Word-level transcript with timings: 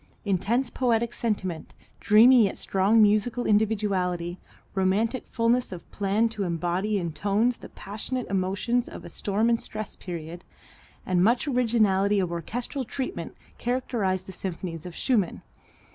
Intense 0.25 0.71
poetic 0.71 1.13
sentiment, 1.13 1.75
dreamy 1.99 2.45
yet 2.45 2.57
strong 2.57 3.03
musical 3.03 3.45
individuality, 3.45 4.39
romantic 4.73 5.27
fulness 5.27 5.71
of 5.71 5.87
plan 5.91 6.27
to 6.29 6.41
embody 6.43 6.97
in 6.97 7.13
tones 7.13 7.57
the 7.57 7.69
passionate 7.69 8.25
emotions 8.27 8.89
of 8.89 9.05
a 9.05 9.09
storm 9.09 9.47
and 9.47 9.59
stress 9.59 9.95
period, 9.95 10.43
and 11.05 11.23
much 11.23 11.47
originality 11.47 12.19
of 12.19 12.31
orchestral 12.31 12.83
treatment 12.83 13.35
characterize 13.59 14.23
the 14.23 14.31
symphonies 14.31 14.87
of 14.87 14.95
Schumann. 14.95 15.43